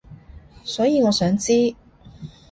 [0.63, 1.75] 所以我想知